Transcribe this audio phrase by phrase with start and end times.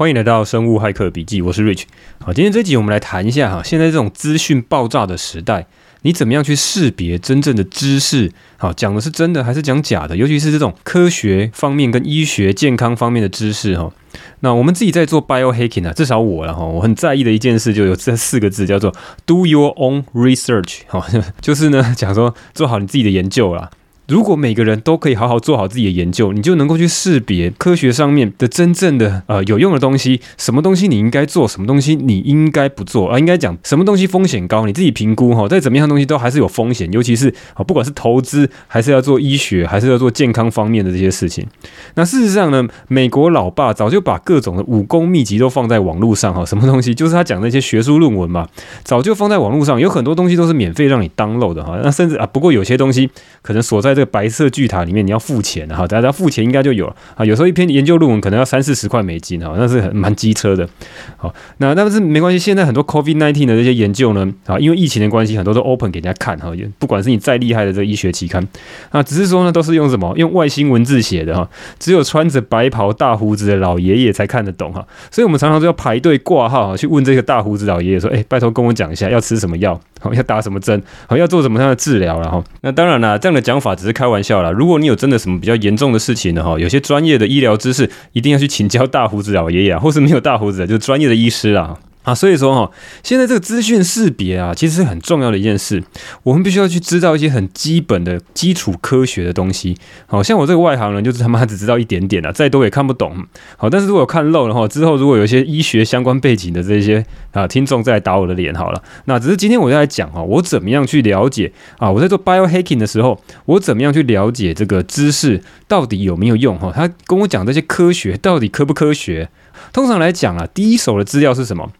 [0.00, 1.82] 欢迎来到生物骇客笔记，我是 Rich。
[2.24, 5.66] 好，今天这集我们来谈一下哈，现在这种资讯爆炸的时代，
[6.00, 8.32] 你怎么样去识别真正的知识？
[8.56, 10.16] 好，讲的是真的还是讲假的？
[10.16, 13.92] 尤其是这种科学方面跟医学健康方面的知识哈。
[14.40, 18.90] 那我们自己在做 biohacking 啊，至少我了哈，我很在意的一件事就有这四个字，叫做
[19.26, 20.78] Do your own research。
[20.86, 21.06] 哈，
[21.42, 23.68] 就是呢，讲说做好你自己的研究啦。
[24.10, 33.16] 如果每个人都可以好好做好自己的研究，你就能够去识别科学上面的真正的呃有用的东西，什么东西你应该做，什么东西你应该不做啊？
[33.16, 35.46] 应该讲什么东西风险高，你自己评估哈。
[35.46, 41.46] 再怎么样东西都还是有风险，尤其是啊，不管是投资还是要做医学，还是要做健康方面的这些事情。
[41.94, 46.44] 那事实上呢，美国老爸早就把各种的武功秘籍都放在网络上哈。
[46.44, 46.92] 什么东西？
[46.92, 48.48] 就是他讲那些学术论文嘛，
[48.82, 51.78] 早就放在网络上，有很多东西都是免费让你 download 的哈。
[51.84, 53.08] 那甚至啊，不过有些东西
[53.42, 57.24] 可能锁在白色巨塔里面，你要付钱哈，大家付钱应该就有了啊。
[57.24, 60.68] 有时候一篇研究论文可能要三四十块美金哈，那是很蛮机车的。
[61.16, 66.50] 好，那但是没关系，现在很多 COVID-19 的这些研究呢，啊，因为疫情的关系，很多都 open 给人家看哈。
[66.78, 68.46] 不管是你再厉害的这医学期刊，
[68.90, 70.12] 啊，只是说呢，都是用什么？
[70.16, 71.48] 用外星文字写的哈，
[71.78, 74.86] 只有穿着白袍大胡子的老爷爷才看得懂哈。
[75.10, 79.80] 所以我们常常都要排队挂号去问这个大胡子老爷爷说：“哎，拜托跟我讲一下，要吃什么药？
[80.00, 80.82] 好，要打什么针？
[81.06, 84.42] 好，要做什么样的治疗？”然后，那当然啦，这样的讲法只是开玩笑。
[84.42, 84.50] 啦。
[84.50, 91.78] 如果你有真的什么比较严重的事情的哈，有些专业的医疗知识一定要去请教大胡子老爷爷，或是没有大胡子，就是专业的医师啊。
[92.10, 92.72] 啊，所以说哈，
[93.04, 95.80] 现在这个资讯识别啊，其实是很重要的一件事。
[96.24, 99.76] 我们必须要去知道一些很基本的基础科学的东西。
[100.06, 103.24] 好像我这个外行人，就是他妈只知道一点点啊，再多也看不懂。
[103.56, 108.82] 好，但是如果看漏了哈，之后如果有一些医学相关背景的这些啊听众再来打我的脸好了。
[109.04, 111.88] 那只是今天我来讲哈，我怎么样去了解啊？
[111.88, 116.72] 我在做 biohacking 的时候，我怎么样去了解这个知识到底有没有用哈？
[116.74, 119.28] 他跟我讲这些科学到底科不科学？
[119.72, 121.70] 通常来讲啊，第一手的资料是什么？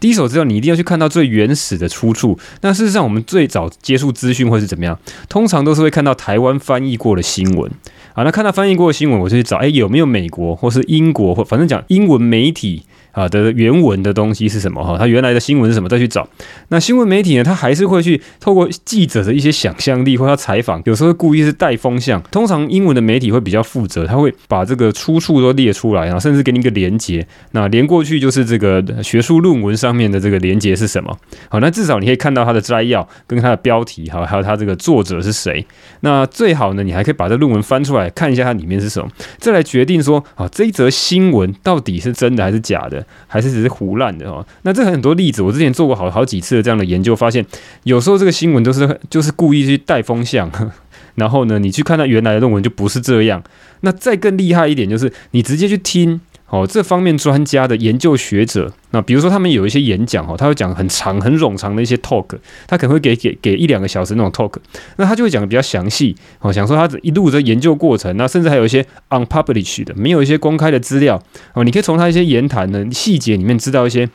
[0.00, 2.38] 第一手资料，你一定要去看到最原始的出处。
[2.62, 4.98] 那事实上，我们最早接触资讯会是怎么样？
[5.28, 7.70] 通常都是会看到台湾翻译过的新闻
[8.14, 8.24] 啊。
[8.24, 12.84] 那看到翻译过的新闻，我就去找，哎，有没有美国或是英国或反正讲英文媒体。
[13.20, 14.96] 啊的原文的东西是什么哈？
[14.98, 15.88] 它原来的新闻是什么？
[15.88, 16.26] 再去找。
[16.68, 17.44] 那新闻媒体呢？
[17.44, 22.22] 他还是会去透过记者的一些想象力或他采访，有时候故意是带风向。
[22.30, 27.26] 通常英文的媒体会比较负责，他会把这个出处都列出来，然后甚至给你一个连结。
[27.52, 31.16] 那连过去就是这个学术论文上面的这个连结是什么？
[31.48, 35.66] 好，那至少你可以看到它的摘要跟它的标题，哈，还有它这个作者是谁。
[36.00, 43.04] 那最好呢，你还可以把这论文翻出来看一下它里面是什么，再来决定说啊，这一则新闻到底是真的还是假的。
[43.26, 44.46] 还是只是胡乱的哦。
[44.62, 47.44] 那这很多例子，我之前做过好好几次的这样的研究，发现
[47.84, 50.50] 有时候这个新闻都是就是故意去带风向，
[51.16, 53.42] 然后呢，你去看它原来的论文就不是这样。
[53.80, 56.20] 那再更厉害一点，就是你直接去听。
[56.50, 62.26] 哦，这方面专家的研究学者，那比如说他们有一些演讲哦，他会讲很长很冗长的一些 talk，
[62.66, 64.52] 他可能会给给给一两个小时那种 talk，
[64.96, 71.22] 那他就会讲的比较详细哦，想说他一路的研究过程，那甚至还有一些 unpublished 的，没有一些公开的资料
[71.54, 74.08] 哦，你可以从他一些言谈的细节里面知道一些。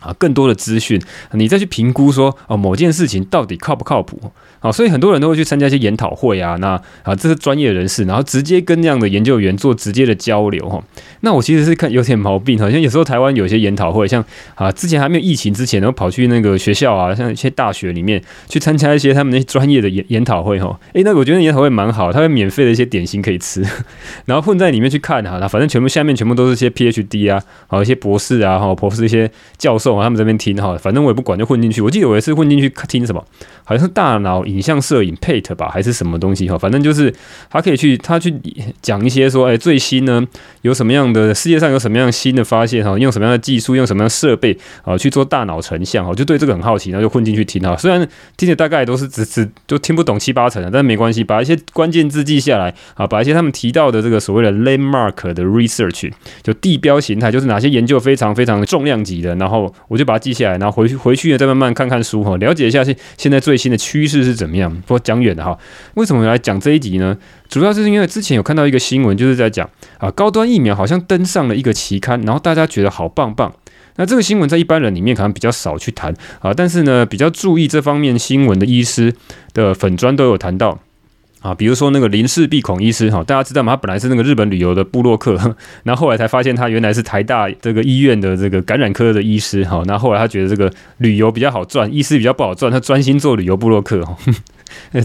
[0.00, 0.98] 啊，更多的资讯，
[1.32, 4.18] 你再去评估说，哦，某件事情到底靠不靠谱？
[4.58, 6.68] 好，所以很多人都会去参加一些研讨会啊，那
[7.02, 10.82] 啊，这是专业人士，然后直接跟那样的研究员做直接的交流哈。
[11.20, 20.78] 那我其实是看有点毛病，好像有时候台湾有些研讨会，像啊，之前还没有疫情之前，然后跑去那个学校啊，像一些大学里面去参加一些他们那些专业的研研讨会哈。
[20.94, 23.64] 诶，那我觉得研讨会蛮好，他会免费的一些点心可以吃，
[24.24, 30.04] 然后混在里面去看哈，那反正全部下面全部都是些 PhD 啊，好一些博士啊，哈，博士一些教授啊。
[30.04, 31.80] 他们这边听哈，反正我也不管，就混进去。
[31.82, 33.24] 我记得有一次混进去听什么，
[33.64, 36.58] 好像是大脑影像摄影 PET 吧，还是什么东西哈。
[36.58, 37.12] 反正就是
[37.48, 38.34] 他可以去，他去
[38.82, 40.26] 讲一些说，哎，最新呢
[40.62, 47.76] 有什么样的世界上有什么样新的发现哈，用什么样的技术，用什么样的设备啊去做大脑成像哈，就对这个很好奇，然后就混进去听哈。
[47.76, 48.06] 虽然
[48.36, 56.10] 听的大概都是只只就听不懂七八成的，但没关系，把一些关键字记下来啊，把一些他们提到的这个所谓的 landmark 的 research
[56.42, 59.60] 就地标形态，就是哪些研究非常非常重量级的，然后。
[59.88, 64.74] 我就把它记下来，然后回去回去呢，再慢慢看看书哈，了解一下现现在最新的趋势是怎么样。
[64.86, 65.58] 不过讲远了哈，
[65.94, 67.16] 为什么来讲这一集呢？
[67.48, 69.68] 主要是因为之前有看到一个新闻，就是在讲
[69.98, 73.52] 啊，高端疫苗好像登上了一个期刊，然后大家觉得好棒棒。
[73.96, 79.14] 那这个新闻在一般人里面可能比较少去谈啊，但是呢，比较注意这方面新闻的医师
[79.52, 80.80] 的粉砖都有谈到。
[81.40, 83.72] 啊，比如说那个林氏璧孔医师哈，大家知道吗？
[83.72, 85.36] 他本来是那个日本旅游的部落客，
[85.84, 89.82] 然后后来才发现他原来是台大这个医院的这个感染科的医师哈。
[89.86, 94.16] 那后来他觉得这个旅游比较好赚，医师比较不好赚，他专心做旅游布洛克哈。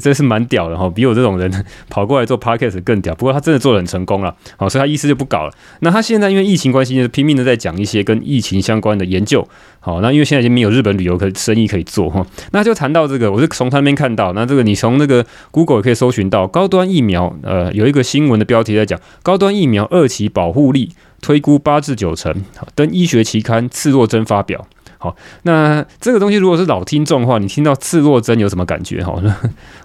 [0.02, 3.14] 这是蛮屌的哈，比我这种人 跑过来做 podcast 更屌。
[3.16, 5.54] 不过他真的做得很成功了，好，所以他意思就不搞了。
[5.82, 9.48] 那他现在因为疫情关系，就拼命的在讲一些跟疫情相关的研究。
[9.80, 20.92] 好，那因为现在已经没有日本旅游可生意可以做哈，那就谈到这个，我是从他那边看到，那这个你从那个 Google 也可以搜寻到高端疫苗，呃，有一个新闻的标题在讲高端疫苗二期保护力
[21.22, 22.34] 推估八至九成，
[22.74, 24.68] 登医学期刊刺若针发表。
[24.98, 29.04] 好，那这个东西如果是老听众的话，你听到刺若针有什么感觉？
[29.04, 29.22] 哈，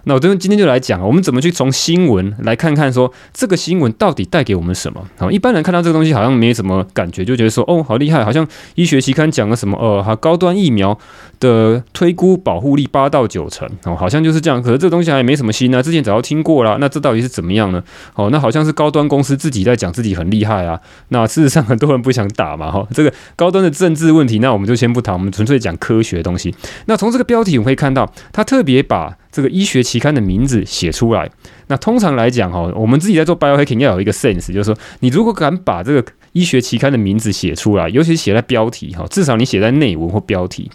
[0.05, 5.05] 那我这边今天就来讲，我们怎么去从新闻来看看说这个新闻到底带给我们什么？
[5.19, 10.97] 好，一般人看到这个东西好像没什么感觉，就觉得说哦，好厉害，好像医学期刊讲了什么呃，哈，高端疫苗
[11.39, 14.63] 的推估保护力八到九成，哦，好像就是这样。
[14.63, 16.79] 可是这个东西还没什么新啊，之前早就听过了。
[16.79, 17.83] 那这到底是怎么样呢？
[18.15, 20.81] 哦，那好像是高端公司自己在讲自己很厉害啊。
[21.09, 25.11] 那事实上很多人不想打嘛，哈，这个高端的政治问题，那我们就先不谈。
[25.15, 26.55] 我们纯粹讲科学的东西。
[26.87, 31.31] 那从这个标题我们可以看到，他特别把这个医学期刊的名字写出来。
[31.69, 40.71] 那通常来讲，哈，我们自己在做 biohacking 要有一个 sense，就是说，你如果敢把这个医学期刊的名字写出来，尤其写在标题，哈，至少你写在内文或标题。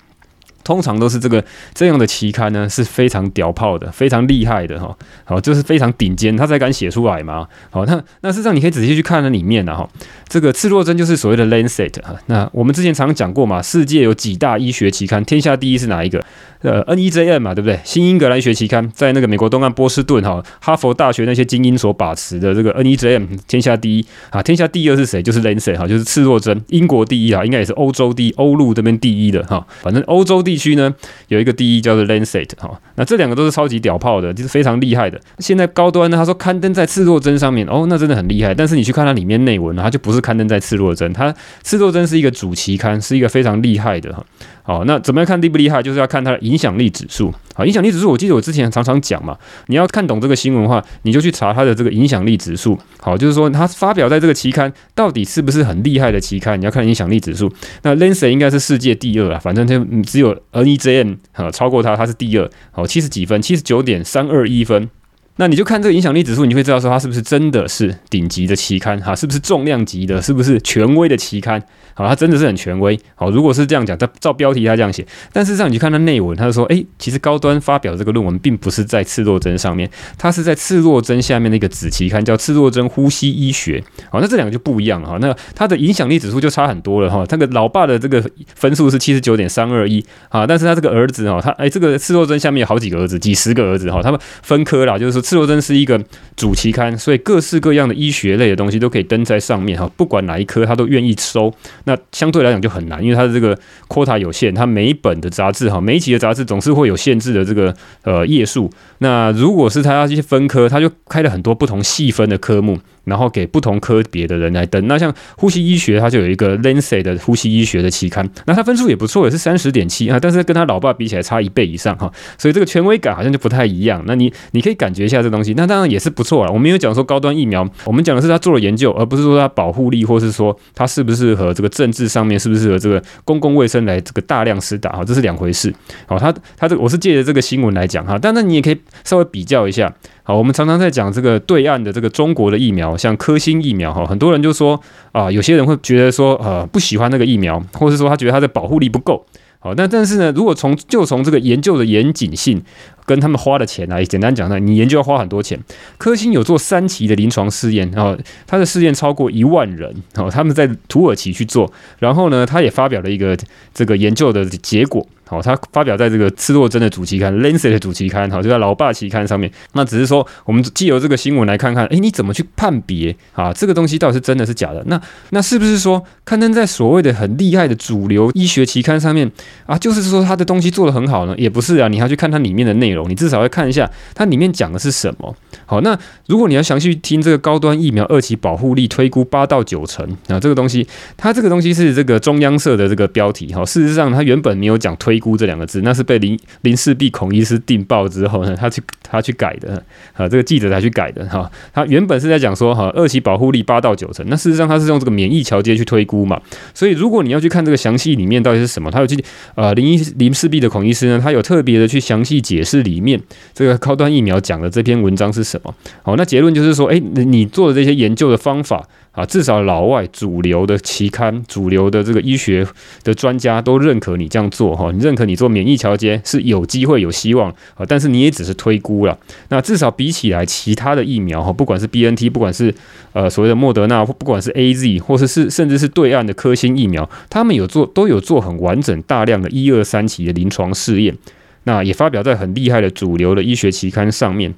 [0.66, 1.42] 通常都是这个
[1.74, 7.48] 这样的期刊呢，是非常屌炮的，非常厉害的哈，好，就是非常顶尖，他才敢写出来嘛。
[7.70, 9.88] 好，那那事实上你可以仔细去看那里面呢哈，
[10.28, 12.16] 这个刺若针就是所谓的 Lancet 哈。
[12.26, 16.22] 那我们之前常讲过嘛，世界有几大医学期刊，天下第一是哪一个？
[16.62, 17.80] 呃，NEJM 嘛，对不对？
[17.84, 25.22] 新英格兰医学期刊在那个美国东岸波士顿哈，哈佛大学那些精英所把持的这个 NEJM 天下第一啊，天下第二是谁？
[25.22, 29.64] 就是 Lancet 哈，就是刺若针，英国第一啊，应该也是欧洲第一，欧陆这边第一的哈。
[29.84, 30.96] 反正欧洲第地区呢
[31.28, 35.20] 有一个第一叫做 Lancet 哈，那这两个都是超级屌炮的，就是非常厉害的。
[35.40, 38.54] 现在高端呢，他说刊登在刺若针上面，哦，那真的很厉害。
[38.54, 44.26] 但是你去看它里面内文，它就不是刊登在刺若针，它刺若针是一个主期刊，是一个非常厉害的哈。
[44.64, 45.84] 好，那怎么样看厉不厉害？
[45.84, 47.32] 就是要看它的影响力指数。
[47.54, 49.38] 好，影响力指数，我记得我之前常常讲嘛，
[49.68, 52.78] 你要看懂这个新闻的话，你就去查它的这个影响力指数。
[53.00, 57.52] 好，就是说它发表在这个期刊到底是不是很厉害的期刊，你要看影响力指数。
[57.84, 62.50] 那 Lancet 应该是世界第二啊，反正它只有 NEJM 哈超过它，它是第二。
[62.72, 64.90] 好，七十几分，七十九点三二一分。
[65.38, 71.62] 那你就看这个影响力指数，你会知道说它是不是真的是顶级的期刊哈，是不是重量级的，是不是权威的期刊？
[71.94, 72.98] 好，它真的是很权威。
[73.16, 83.84] 好，如果是这样讲，它照标题它这样写，但事实上你去看它内文，它就说，诶，其实高端发表这个论文并不是在刺若针上面，它是在刺若针下面的一个子期刊，叫刺若针呼吸医学。
[84.10, 85.18] 好，那这两个就不一样了哈。
[85.20, 87.26] 那它的影响力指数就差很多了哈。
[87.26, 88.24] 它的老爸的这个
[88.56, 95.25] 分数是七十九点三二一啊，但是他这个儿子哈，他诶，这个刺若针下面有好几个儿子，几十个儿子哈，他们分科啦，就是说。
[95.26, 96.00] 刺若针是一个
[96.38, 101.52] 主期刊，所以各式各样的医学类的东西都可以登在上面哈，不管哪一科他都愿意收。
[101.86, 103.58] 那相对来讲就很难，因为它的这个
[103.88, 108.70] quota 有限，它每一本的杂志哈，每一期的杂志总是会有限制的这个呃页数。
[109.00, 112.78] 那如果是他要去分科，他就开了很多不同细分的科目。
[113.06, 124.04] 然后给不同科别的人来登，那像呼吸医学，它就有一个 Lancet 的呼吸医学的期刊，那它分数也不错，也是三十点七啊，但是跟他老爸比起来差一倍以上哈，所以这个权威感好像就不太一样。
[124.06, 126.52] 那你你可以感觉一下这东西，那当然也是不错了。
[126.52, 135.74] 我们没有讲说高端疫苗，我们讲的是他做了研究，而不是说它保护力，或是说它适不适合这个政治上面，适不适合这个公共卫生来这个大量施打哈，这是两回事。
[136.08, 139.94] 好，他他这我是借着这个新闻来讲哈，但那你也可以稍微比较一下。
[140.28, 144.78] 好，我们常常在讲这个对岸的这个中国的疫苗，像科兴疫苗哈，很多人就说
[145.12, 149.24] 啊，有些人会觉得说呃不喜欢那个疫苗，或者是说他觉得它的保护力不够。
[149.60, 152.62] 好，那但是呢，如果从就从这个研究的严谨性。
[153.08, 155.60] 跟他们花的钱来，简单讲呢，你研究要花很多钱。
[156.00, 158.18] 科兴有做三期的临床试验，然后
[158.48, 163.38] 他的试验超过一万人，哦，他们在土耳其去做，然后呢，他也发表了一个
[163.76, 169.52] 这个研究的结果，好，他发表在这个赤裸针的主期刊《Lancet》的主期刊，好，就在老爸期刊上面。
[169.74, 173.52] 那只是说，我们借由这个新闻来看看，诶，你怎么去判别啊？
[173.52, 174.84] 这个东西到底是真的是假的？
[174.86, 175.02] 那
[175.32, 179.30] 那是不是说刊登在所谓的很厉害的主流医学期刊上面
[179.66, 179.78] 啊？
[179.78, 181.34] 就是说他的东西做得很好呢？
[181.38, 183.10] 也不是啊，你要去看它里面的内容。
[183.10, 185.36] 你至少要看一下它里面讲的是什么。
[185.66, 193.54] 好，那如果你要详细听这个高端疫苗二期保护力推估八到九成啊，这个东西，它这个东西是这个中央社的这个标题。
[193.54, 199.82] 好，事实上它原本没有讲推推估这两个字，那是被林林氏璧孔医师订报之后呢，他去他去改的
[200.14, 201.50] 啊，这个记者才去改的哈。
[201.74, 206.42] 他原本是在讲说哈，二期保护力八到九成，那事实上他是用这个免疫桥接去推估嘛。
[206.74, 209.18] 所以如果你要去看这个详细里面到底是什么，他有去
[209.56, 213.18] 呃林一林氏璧的孔医师呢，他有特别的去详细解释里面
[213.54, 215.74] 这个高端疫苗讲的这篇文章是什么？
[216.04, 222.68] 好，那结论就是说，诶，你做的这些研究的方法，啊，至少老外主流的期刊、主流的这个医学
[223.04, 229.18] 的专家都认可你这样做哈，你认可你做免疫调节是有机会、有希望啊，但是你也只是推估了。
[229.50, 232.76] 那至少比起来，其他的疫苗哈，不管是 BNT，不管是
[233.14, 241.18] 呃所谓的莫德纳，或不管是 AZ，或者是甚至是对岸的科兴疫苗，他们有做都有做很完整、大量的一二三期的临床试验，
[241.64, 244.54] 那也发表在很厉害的主流的医学期刊上面。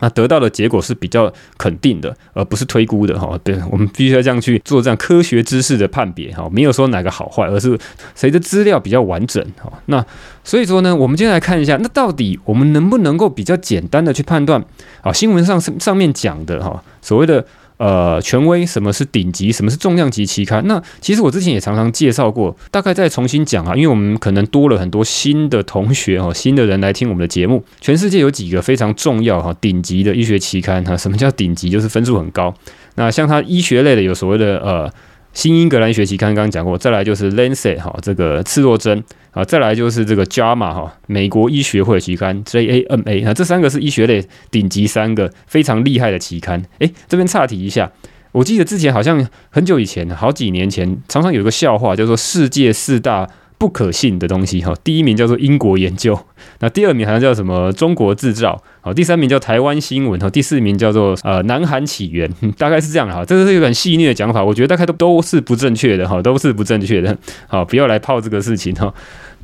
[0.00, 3.38] 那得到的结果是比较肯定的，而不是推估的哈。
[3.44, 7.78] 对，我们必须要这样去做这样科学知识的判别哈，没有说哪个好坏，而是
[8.14, 9.72] 谁的资料比较完整哈。
[9.86, 10.04] 那
[10.42, 14.64] 所以说呢，我们今天来看一下，那到底我们能不能够比较简单的去判断
[15.02, 15.12] 啊？
[15.12, 17.46] 新闻上上面讲的哈，所谓的。
[17.80, 20.62] 呃，权威，什么是顶级，什么是重量级期刊？
[20.66, 27.64] 那其实我之前也常常介绍过，大概再重新讲啊，因为我们可能多了很多新的同学哈，新的人来听我们的节目。
[27.80, 31.70] 全世界有几个非常重要哈，顶级的医学期刊哈，什么叫顶级？
[31.70, 32.54] 就是分数很高。
[32.96, 34.92] 那像它医学类的有所谓的呃。
[35.32, 46.62] 新英格兰学期刊刚刚讲过，再来就是《Lancet》哈，这个刺胳针啊，再来就是这个《JAMA》哈，美国医学会期刊 JAMA 啊，这三个是医学类顶级三个非常厉害的期刊。
[46.80, 47.90] 诶，这边岔题一下，
[48.32, 53.28] 我记得之前好像很久以前，好几年前，常常有一个笑话，叫做“世界四大”。
[53.60, 56.18] 不可信的东西哈，第一名叫做英国研究，
[56.60, 67.16] 那第二名好像叫什么中国制造，好，第三名叫台湾新闻，哈，第四名叫做呃南韩起源， 大概是这样哈，这个是一个很细腻的讲法，我觉得大概都都是不正确的哈，都是不正确的，
[67.48, 68.92] 好，不要来泡这个事情哈。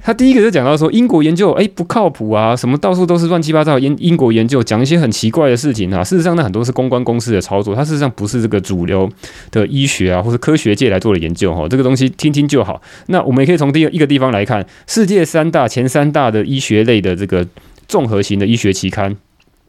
[0.03, 6.05] 他第一个就讲到说英国研究，哎，不靠谱啊，什么到处都是乱七八糟英英国研究，讲一些很奇怪的事情啊。
[6.05, 9.11] 事实上，那很多是公关公司的操作，它事实上不是这个主流
[9.51, 11.67] 的医学啊，或是科学界来做的研究哈。
[11.69, 12.81] 这个东西听听就好。
[13.07, 17.45] 那我们也可以从第一个地方来看，世界三大前三大的医学类的这个
[17.89, 19.17] 综合型的医学期刊，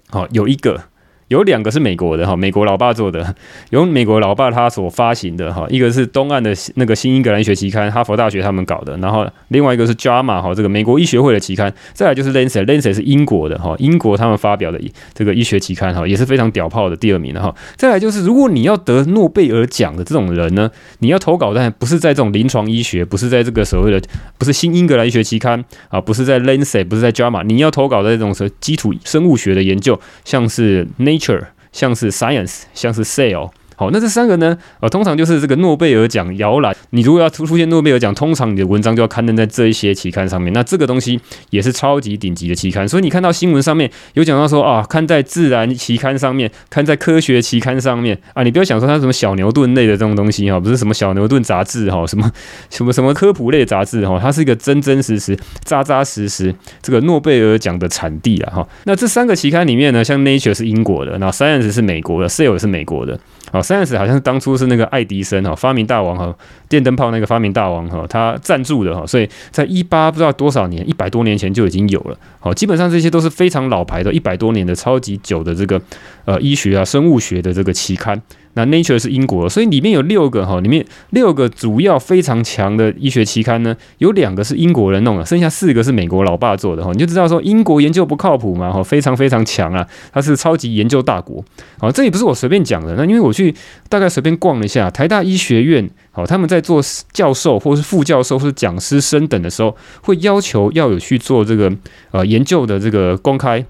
[0.09, 0.83] 好，有一个。
[1.27, 3.35] 有两个是美国的哈，美国老爸做的，
[3.71, 14.79] 由美国老爸他所发行的哈，一个是东岸的那个新英格兰学期刊，哈佛大学他们搞的，然后另外一个是 JAMA 哈，这个美国医学会的期刊，再来就是 Lancet，Lancet 是英国的哈，英国他们发表的
[15.13, 24.01] 这个医学期刊哈，也是非常屌炮的第二名的哈，再来就是如果你要得诺贝尔奖的这种人呢，你要投稿但不是在这种临床医学，不是在这个所谓的
[24.37, 33.50] 不是新英格兰医学期刊啊，不是在 Lancet，不是在 JAMA，你要投稿在这种什么基础生物学的研究，像是 Nature，像是 Science，像是 Cell。
[33.77, 34.57] 好，那这三个呢？
[34.79, 36.75] 呃，通常就是这个诺贝尔奖摇篮。
[36.89, 40.51] 你如果要出出现诺贝尔奖，通常你的文章就要刊登在这一些期刊上面。
[40.51, 41.19] 那这个东西
[41.51, 42.89] 也是超级顶级的期刊。
[42.89, 52.31] 所以你看到新闻上面有讲到说啊，刊在自然期刊上面，刊在科学期刊上面啊，你不要想说它什么小牛顿类的这种东西哈，不是什么小牛顿杂志哈，什么
[52.71, 58.67] 什么什么科普类杂志哈，它是一个真真实实、扎扎实实这个诺贝尔奖的产地啊哈。
[58.85, 63.19] 那这三个期刊里面呢，像 Nature 是英国的，那 Science 是美国的，Cell 也是美国的。
[63.51, 66.35] 好，Science 好像是当初是那个爱迪生哈，发明大王哈，
[66.67, 72.17] 电灯泡那个发明大王哈，他赞助的哈，所以在一八不知道多少年，一百多年前就已经有了。
[72.39, 75.81] 好，基本上这些都是非常老牌的，一百多年的超级久的这个
[76.25, 78.21] 呃医学啊、生物学的这个期刊。
[78.53, 91.43] 那 Nature 是英国，所以里面有六个哈，里面六个主要非常强的医学期刊呢，有两个是英国人弄的，剩下四个是美国老爸做的哈，你就知道说英国研究不靠谱嘛哈，非常非常强啊，它是超级研究大国。
[91.77, 93.53] 好，这也不是我随便讲的，那因为我去
[93.89, 101.71] 大概随便逛了一下台大医学院，好，他们在做教授或是副教授或是讲师升等的时候，会要求要有去做这个
[102.11, 103.63] 呃研究的这个公开。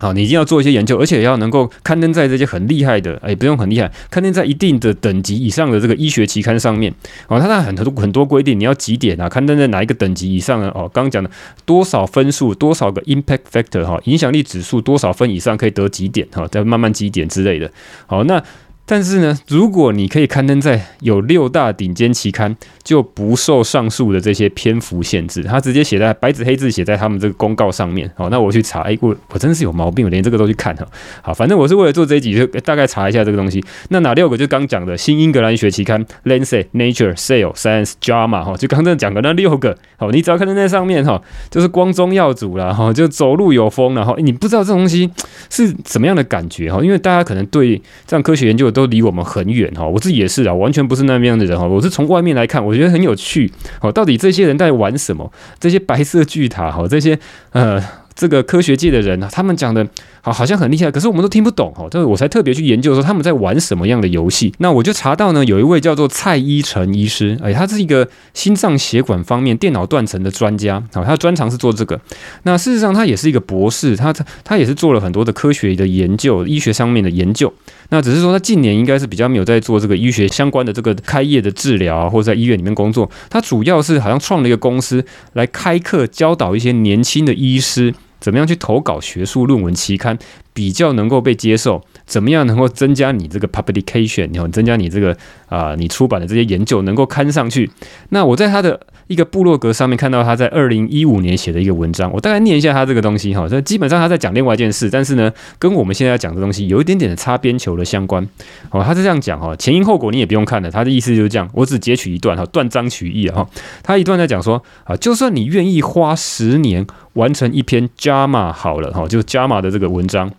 [0.00, 6.90] 好，你一定要做一些研究，而且要能够刊登在这些很厉害的，哎，不用很厉害，刊登在一定的等级以上的这个医学期刊上面。
[7.28, 9.28] 哦，它那很多很多规定，你要几点啊？
[9.28, 10.70] 刊登在哪一个等级以上呢？
[10.74, 11.30] 哦，刚刚讲的
[11.66, 16.48] 多少分数，多少个 impact factor 哈，影响力指数多少分以上可以得几点哈？
[16.48, 17.70] 再慢慢几点之类的。
[18.06, 18.42] 好，那。
[18.90, 25.44] 但是呢，如果你可以刊登在有六大顶尖期刊，就不受上述的这些篇幅限制。
[25.44, 28.10] 他直接写在白纸黑字写在他们这个公告上面。
[28.16, 30.84] 好，那我去查，哎，我我真是有毛病，我连这个都去看哈。
[31.22, 33.64] 好，反正我是为了做这一集，就大概查一下这个东西。
[33.90, 34.36] 那哪六个？
[34.36, 39.78] 就刚讲的新英格兰医学期刊，Lancet、Nature、Cell、Science、JAMA 哈，就刚刚讲的那六个。
[39.98, 44.16] 好，你只要刊登在上面哈，就是光宗耀祖了哈，就走路有风了哈。
[44.18, 45.08] 你不知道这东西
[45.48, 51.66] 是怎么样的感觉哈，因为大家可能对这样科学研究都都离我们很远哈，我自己也是啊，完全不是那么样的人哈。
[51.66, 53.52] 我是从外面来看，我觉得很有趣。
[53.82, 55.30] 哦，到底这些人在玩什么？
[55.58, 57.18] 这些白色巨塔哈，这些
[57.52, 57.82] 呃
[58.14, 59.86] 这个科学界的人啊，他们讲的
[60.22, 61.88] 好好像很厉害，可是我们都听不懂哦。
[61.90, 64.52] 这个我才特别去研究说他们在玩什么样的游戏。
[64.58, 72.00] 那我就查到呢，有一位叫做蔡依晨医师，哎，他是一个心脏血管方面电脑断层的专家，好，他专长是做这个。
[72.44, 77.52] 那事实上他也是一个博士，他他他也是做了很多的科学的研究，医学上面的研究。
[77.90, 83.10] 那只是说他近年应该是比较没有在做这个医学相关的这个开业的治疗啊，或者在医院里面工作。
[83.28, 85.04] 他主要是好像创了一个公司
[85.34, 87.94] 来开课教导一些年轻的医师。
[88.20, 90.18] 怎么样去投稿学术论文期刊
[90.52, 91.82] 比较能够被接受？
[92.04, 95.16] 怎么样能够增加你这个 publication，然后增加你这个
[95.48, 97.70] 啊、你出版的这些研究能够刊上去？
[98.10, 98.78] 那我在他的
[99.10, 103.48] 一个部落格上面看到他在二零一五年写的一个文章，我大概念一下他这个东西哈。
[103.48, 108.24] 这基本上他在讲另外一件事，但是呢，跟我们现在要讲的东西有一点点的擦边球的相关。
[108.70, 113.44] 哦，他是这样讲哈，前因后果你也不用看了，他的意思就是这样，我只截取一段哈，断章取义哈。
[113.82, 116.86] 他一段在讲说啊，就算你愿意花十年。
[117.14, 120.30] 完成一篇 JAMA 好了哈，就是 JAMA 的这个文章。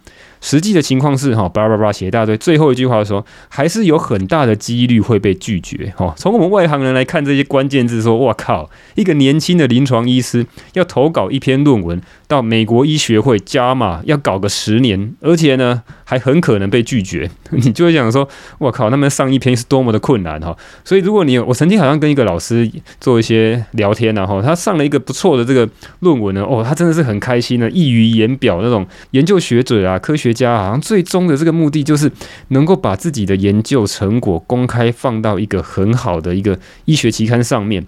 [0.41, 6.13] 实际的情况是哈，叭叭叭写一大堆，最后一句话说，还是有很大的几率会被拒绝哈。
[6.17, 20.57] 从我们外行人来看这些关键字，说哇靠，一个年轻的临床医师要投稿一篇论文到美国医学会加码要搞个十年，而且呢还很可能被拒绝， 你就会想说，我靠，那么上一篇是多么的困难哈。
[20.83, 22.67] 所以如果你有，我曾经好像跟一个老师
[22.99, 25.69] 做一些聊天然后他上了一个不错的这个
[25.99, 30.31] 论文呢，哦，他真的是很开心的，溢于言表那种研究学者啊，科学。
[30.33, 32.09] 家啊好像最终的这个目的就是
[32.47, 37.85] 能够把自己的研究成果公开放到一个很好的一个医学期刊上面，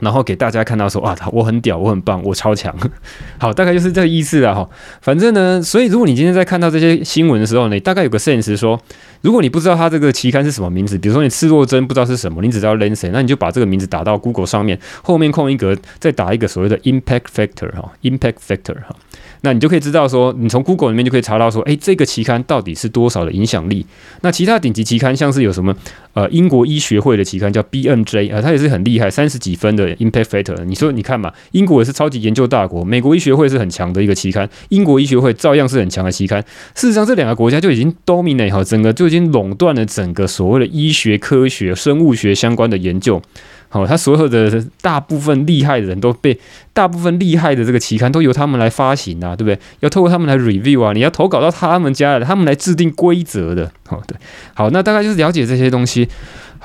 [0.00, 2.74] 然后给大家看到说啊，我很屌，我很棒，我超强。
[3.38, 4.68] 好，大概就是这个意思了哈。
[5.00, 8.80] 反正呢，所以如果你今天在看到这些新闻的时候呢，大概有个摄影师说，
[9.22, 18.94] 如果你不知道它这个期刊是什么名字，比如说你赤若真不知道是什么，你只知道 Lancet，那你就把这个名字打到 Google 上面，后面空一格，再打一个所谓的 Impact Factor 哈，Impact Factor 哈。
[19.42, 23.84] 那你就可以知道说，你从 Google 里面就可以查到说，诶，这个期刊到底是多少的影响力？
[24.22, 25.74] 那其他顶级期刊像是有什么？
[26.14, 30.64] 呃，英国医学会的期刊叫 BMJ 啊，它也是很厉害，三十几分的 Impact Factor。
[30.64, 36.42] 你说你看嘛，英国也是超级研究大国，美国医学会是很强的一个期刊，英国医学会照样是很强的期刊。
[36.74, 43.20] 事实上，这两个国家就已经 dominate 哈，整个就已经垄断了整个所谓的医学科学、生物学相关的研究。
[43.68, 46.38] 好，他所有的大部分厉害的人都被
[46.72, 49.58] 大部分厉害的这个期刊都由他们来发行啊，对不对？
[49.80, 53.70] 要透过他们来 review 啊，你要投稿到他们家的，他们来制定规则的。
[53.86, 54.16] 好，对，
[54.54, 56.08] 好，那大概就是了解这些东西。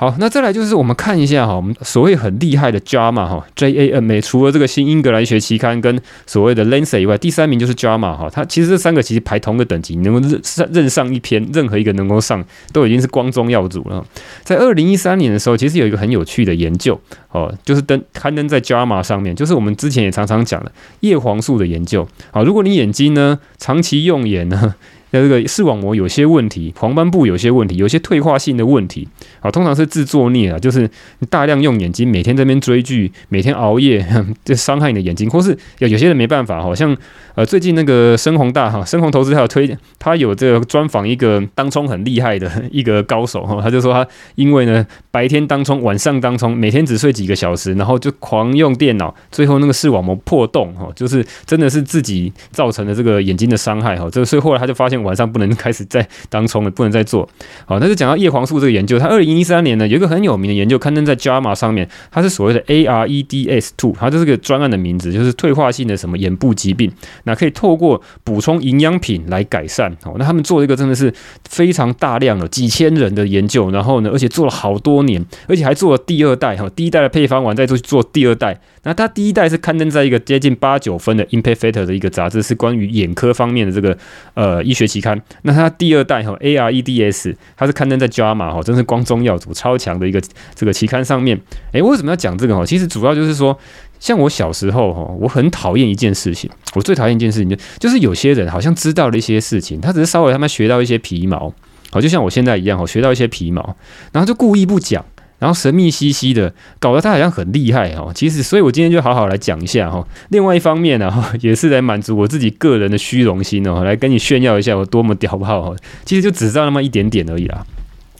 [0.02, 14.04] 好，那再来就是我们看一下哈，我们所谓很厉害的 JAMA 哈，J A M A，除了这个新英格兰学期刊跟所谓的 Lancet 以外，第三名就是 JAMA 哈，它其实这三个其实排同个等级，你能够任上任上一篇，任何一个能够上，都已经是光宗耀祖了。
[14.42, 17.00] 在二零一三年的时候，其实有一个很有趣的研究
[17.30, 22.08] 哦，就是登刊登在 JAMA 上面，就是我们之前也常常讲的叶黄素的研究。
[22.32, 24.74] 好，如果你眼睛呢长期用眼呢，
[25.12, 29.06] 那这个视网膜有些问题，黄斑部有些问题，有些退化性的问题，
[29.42, 30.88] 啊，通常是自作孽啊，就是
[31.28, 34.02] 大量用眼睛，每天在那边追剧，每天熬夜，
[34.44, 36.96] 就伤害你的眼睛，或是有有些人没办法，好像
[37.34, 55.02] 呃最近那个深红大哈，深红投资他有推，他有这个专访一个当冲很厉害的一个高手哈，他就说他因为呢白天当冲，晚上当冲，每天只睡几个小时，然后就狂用电脑，最后那个视网膜破洞哈，就是真的是自己造成的这个眼睛的伤害哈，这所以后来他就发现。
[55.02, 57.28] 晚上不能开始再当冲了，不能再做。
[57.66, 66.90] 好，那就讲到叶黄素这个研究，它二零一三年呢有一个很有名的研究刊登在 JAMA 上面，它是所谓的 AREDs Two，它就是个专案的名字，就是退化性的什么眼部疾病，
[67.24, 69.90] 那可以透过补充营养品来改善。
[70.04, 71.12] 哦，那他们做这个真的是
[71.48, 78.60] 非常大量的几千人的研究，然后呢，而且做了好多年，而且还做了第二代哈，第一代的配方完再做做第二代。
[78.84, 83.96] 那它第一代是刊登在一个接近八九分的 Impact Factor 的一个杂志，是关于眼科方面的这个
[84.34, 85.20] 呃医学期刊。
[85.42, 90.20] 那它第二代哈 AREDS，它是刊登在 JAMA 哈，真是光宗耀祖、超强的一个
[90.54, 91.40] 这个期刊上面。
[91.72, 92.66] 诶，为什么要讲这个哈？
[92.66, 93.56] 其实主要就是说，
[94.00, 101.54] 像我小时候哈，我很讨厌一件事情，我最讨厌一件事情就就是有些人好像知道了一些事情，他只是稍微他妈学到一些皮毛，
[101.90, 103.76] 好，就像我现在一样哈，学到一些皮毛，
[104.12, 105.04] 然后就故意不讲。
[105.42, 108.12] 然后神秘兮兮的，搞得他好像很厉害哦。
[108.14, 110.06] 其实，所以我今天就好好来讲一下哈。
[110.28, 115.76] 另外一方面呢，哈 也是来满足我自己个人的虚荣心哦，来跟你炫耀一下我多么屌炮哦。
[116.04, 117.66] 其实就只知道那么一点点而已啦。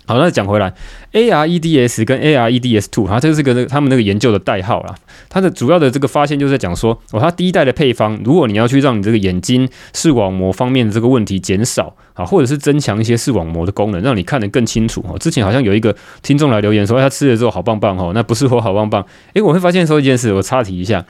[0.04, 0.74] 好，那讲回来
[1.12, 4.94] ，AREDS 跟 AREDS2，它这是个那他们那个研究的代号啦。
[5.28, 15.04] 它的主要的这个发现就是在讲说，哦，它第一代的配方，如果你要去让你这个眼睛视网膜方面的这个问题减少啊，或者是增强一些视网膜的功能，让你看得更清楚。
[15.08, 19.06] 哦，之前好像有一个听众来留言说，他吃了之后好棒棒哦，那不是说好棒棒。
[19.34, 21.06] 诶，我会发现说一件事，我插题一下，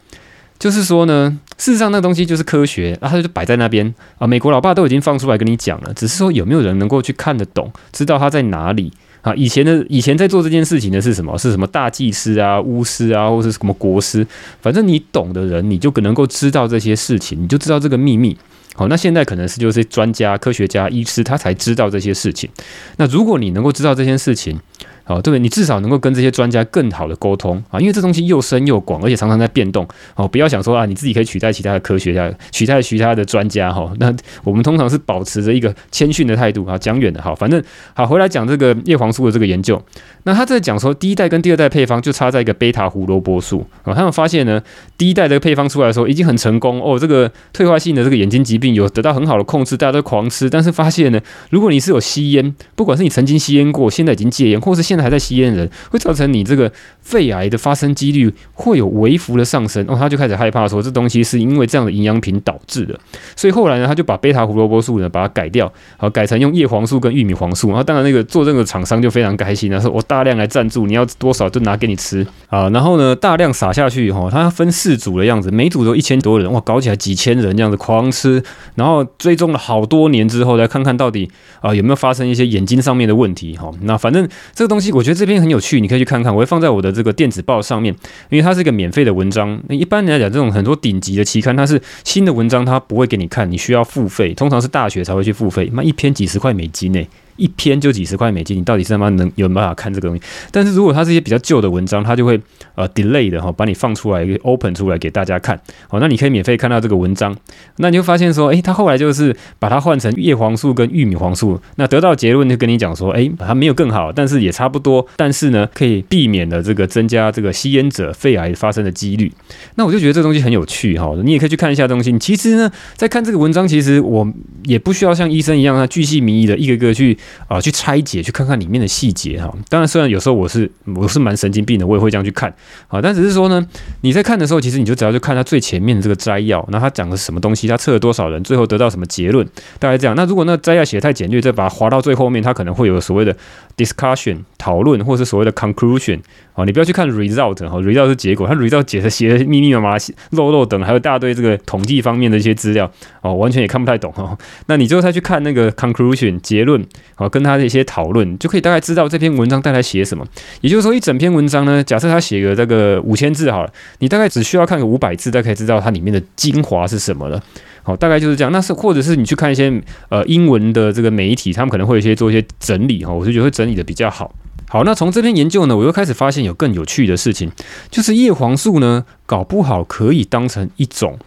[0.59, 4.27] 就是说呢，事实上，那东西就是科学，然后就摆在那边啊。
[4.27, 9.33] 美国老爸都已经放出来跟你讲了，只是说有没有人能够去看得懂，知道它在哪里啊？
[9.37, 11.39] 以前的以前在做这件事情的是什么？
[11.39, 14.27] 是什么大祭司啊、巫师啊，或是什么国师？
[14.61, 18.37] 反正你懂的人，你就可能够知道这些事情，你就知道这个秘密。
[18.75, 22.51] 好，那现在可能是就是专家、科学家、医师，他才知道这些事情。
[22.97, 24.59] 那如果你能够知道这件事情，
[25.07, 29.87] 哦，对，你至少能够跟这些专家更好的沟通啊，因为这东西又深又广，而且常常在变动。
[30.15, 33.93] 哦，不要想说啊，你自己可以取代其他的科学家，取代其他的专家哈。
[33.99, 37.63] 那我们通常是保持着一个谦逊的态度啊，讲远的哈，反正
[37.95, 39.81] 好回来讲这个叶黄素的这个研究。
[40.25, 43.93] 那他在讲说，第一代跟第二代配方就差在一个贝塔胡萝卜素啊。
[43.93, 44.63] 他们发现呢，
[44.97, 50.49] 第一代的配方出来的时候已经很成功哦，这个退化性的这个眼睛疾病有得到很好的控制，大家都狂吃。
[50.49, 59.85] 但是发现呢，如果你是有吸烟，不管是你曾经吸烟过，现在已经戒烟，或是现在还在吸烟人，会造成你这个肺癌的发生几率会有微幅的上升。
[59.89, 62.97] 哦，他就开始害怕说，这东西是因为这样的营养品导致的。
[63.35, 67.71] 所以后来呢，他就把贝塔胡萝卜素呢把它改掉，好改成用叶黄素跟玉米黄素。
[67.71, 70.01] 然后当然那个做这个厂商就非常开心了，说我。
[70.13, 72.69] 大量来赞助，你要多少就拿给你吃啊！
[72.69, 78.43] 然后呢，大量撒下去哈，它分四组的样子，每组都一千多人哇，搞起来几千人这样子狂吃，
[78.75, 81.31] 然后追踪了好多年之后，来看看到底
[81.63, 83.71] 啊有没有发生一些眼睛上面的问题哈。
[83.83, 87.95] 那反正这个东西我觉得这篇很有趣，你可以去看看，我会放在我的这个电子报上面，
[88.31, 89.63] 因为它是一个免费的文章。
[89.69, 97.07] 那一般来讲，这种很多顶级的期刊，它是新的文章，它不会给你看，你需要付费，通常是大学才会去付费，那一篇几十块美金呢。
[97.37, 100.23] 一篇就几十块美金，你到底是他妈能有办法看这个东西？
[100.51, 102.41] 但是如果它是一些比较旧的文章，它就会
[102.75, 105.59] 呃 delay 的哈，把你放出来，open 出来给大家看。
[105.89, 107.37] 好，那你可以免费看到这个文章。
[107.77, 119.33] 那你就发现说，诶，它后来就是把它换成叶黄素跟玉米黄素，那得到结论就跟你讲说，诶，它没有更好，但是也差不多，但是呢，可以避免了这个增加这个吸烟者肺癌发生的几率。
[119.77, 122.17] 那我就觉得这东西很有趣哈，你也可以去看一下东西。
[122.19, 124.27] 其实呢，在看这个文章，其实我
[124.65, 127.17] 也不需要像医生一样，他巨细靡遗的一个个去。
[127.49, 129.53] 啊，去拆解，去看看里面的细节哈。
[129.69, 132.53] 当然，虽然有时候我是我是蛮神经病的，我也会这样去看
[132.89, 133.01] 啊。
[133.01, 133.67] 但只是说呢，
[134.03, 139.47] 你在看的时候，其实你就只要去看它最前面的这个摘要，那它讲的是什么东西，它测了多少人，最后得到什么结论，
[139.79, 140.15] 大概这样。
[140.17, 143.37] 那如果那摘要写得太简略，再把它划到最后面，它可能会有所谓的
[143.77, 146.21] discussion 讨论，或是所谓的 conclusion
[146.55, 146.65] 啊。
[146.65, 149.97] 你不要去看 result 哈，result 是结果，它 result 写的写的密密麻麻、
[150.31, 154.37] 漏漏等，还有大堆这个统计方面的一些资料哦，完全也看不太懂哈。
[154.67, 156.85] 那你最后再去看那个 conclusion 结论。
[157.15, 160.27] 好，跟他的一些讨论，就可以大概知道这篇文章大概写什么。
[160.61, 167.43] 也就是说，一整篇文章呢，假设他写个这个五千字好了，你大概只需要看个五百字，大概知道它里面的精华是什么了。
[167.83, 168.51] 好，大概就是这样。
[168.53, 169.73] 那是或者是你去看一些
[170.09, 174.35] 呃英文的这个媒体，他们可能会有一些做一些整理哈，我就觉得会整理的比较好。
[174.69, 177.51] 好，那从这篇研究呢，我又开始发现有更有趣的事情，
[177.91, 181.19] 就是叶黄素呢，搞不好可以当成一种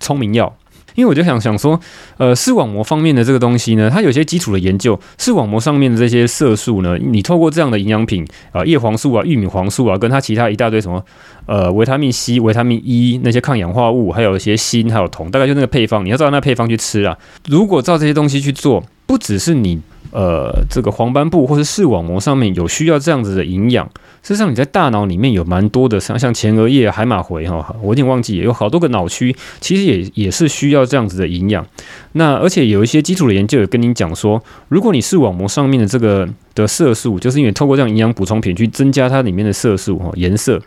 [0.00, 0.56] 聪明药。
[0.94, 1.78] 因为我就想想说，
[2.18, 11.04] 呃，视网膜方面的这个东西呢，它有些基础的研究，视网膜上面的这些色素呢，你透过这样的营养品啊，叶黄素啊、玉米黄素啊，跟它其他一大堆什么，
[11.46, 17.16] 呃，维他命 C、维他命 E 那些抗氧化物，还有一些锌，还有铜，大概就那个配方，你要照那配方去吃啊。
[17.48, 19.80] 如果照这些东西去做，不只是你。
[20.14, 23.84] 呃，这个黄斑部或是视网膜上面有需要这样子的营养，
[24.22, 31.66] 事实上你在大脑里面有蛮多的，像像前额叶、海马回哈，我有点忘记，有好多个脑区，其实也也是需要这样子的营养。
[32.12, 40.62] 那而且有一些基础的研究有跟你讲说，如果你视网膜上面的这个的色素，就是因为透过这样营养补充品去增加它里面的色素哈颜色，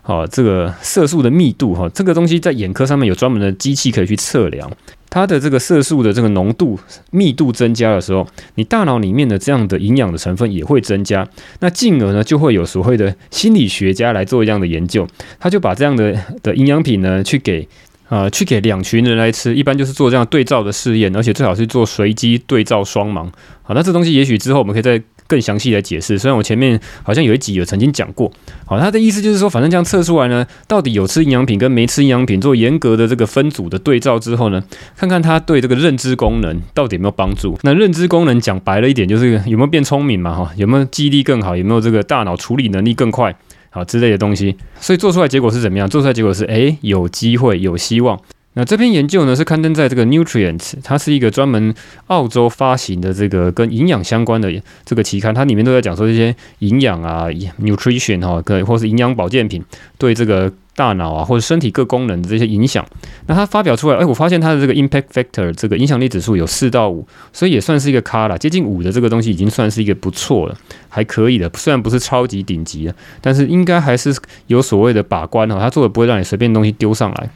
[0.00, 4.70] 好这个色素的密度哈，这个东西在眼科上面有专门的机器可以去测量。
[5.16, 6.78] 它的这个色素的这个浓度
[7.10, 8.26] 密度增加的时候，
[8.56, 11.26] 你大脑里面的这样的营养的成分也会增加，
[11.60, 15.08] 那进而呢就会有所谓的心理学家来做这样的研究，
[15.40, 17.66] 他就把这样的的营养品呢去给、
[18.10, 23.26] 呃、去给两群人来吃，一般就是做这样对照的试验，而且最好是做随机对照双盲。
[23.62, 25.02] 好，那这东西也许之后我们可以再。
[25.26, 28.30] 更详细来解释，虽然我前面好像有一集有曾经讲过，
[28.64, 34.62] 好，他的意思就是说，反正这样测出来呢，到底有吃营养品跟没吃营养品做严格的这个分组的对照之后呢，
[34.96, 37.58] 看看他对这个认知功能到底有没有帮助。
[37.62, 43.34] 那认知功能讲白了一点，就是有没有变聪明嘛，哈，有没有记忆力更好，有没有这个大脑处理能力更快，
[43.70, 44.56] 好之类的东西。
[44.80, 45.88] 所以做出来结果是怎么样？
[45.88, 48.20] 做出来结果是，诶，有机会，有希望。
[48.58, 51.74] 那这篇研究呢，是刊登在这个 Nutrients，它是一个专门
[52.06, 54.50] 澳洲发行的这个跟营养相关的
[54.82, 57.26] 这个期刊，它里面都在讲说这些营养啊
[57.60, 59.62] ，nutrition 哈，可或是营养保健品
[59.98, 62.82] 对这个大脑啊或者身体各功能的这些影响。
[63.26, 70.56] 那它发表出来，哎，我发现它的这个 impact factor 这个影响力指数有四到五，所以也算是一个咖了，接近五的这个东西已经算是一个不错了，
[70.88, 74.16] 还可以的，虽然不是超级顶级的，但是应该还是
[74.46, 77.28] 有所谓的把关哈，它做的不会让你随便东西丢上来。